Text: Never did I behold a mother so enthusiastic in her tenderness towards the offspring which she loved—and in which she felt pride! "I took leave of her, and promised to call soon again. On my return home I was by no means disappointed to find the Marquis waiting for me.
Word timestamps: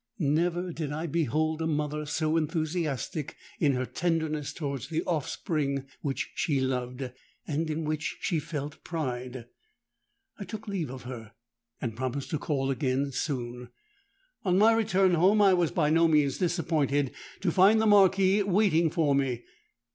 Never 0.17 0.73
did 0.73 0.91
I 0.91 1.05
behold 1.05 1.61
a 1.61 1.67
mother 1.67 2.07
so 2.07 2.35
enthusiastic 2.35 3.35
in 3.59 3.73
her 3.73 3.85
tenderness 3.85 4.51
towards 4.51 4.87
the 4.87 5.03
offspring 5.03 5.85
which 6.01 6.31
she 6.33 6.59
loved—and 6.59 7.69
in 7.69 7.83
which 7.83 8.17
she 8.19 8.39
felt 8.39 8.83
pride! 8.83 9.45
"I 10.39 10.43
took 10.45 10.67
leave 10.67 10.89
of 10.89 11.03
her, 11.03 11.33
and 11.79 11.95
promised 11.95 12.31
to 12.31 12.39
call 12.39 12.69
soon 12.73 13.61
again. 13.61 13.69
On 14.43 14.57
my 14.57 14.73
return 14.73 15.13
home 15.13 15.39
I 15.39 15.53
was 15.53 15.69
by 15.69 15.91
no 15.91 16.07
means 16.07 16.39
disappointed 16.39 17.13
to 17.41 17.51
find 17.51 17.79
the 17.79 17.85
Marquis 17.85 18.41
waiting 18.41 18.89
for 18.89 19.13
me. 19.13 19.43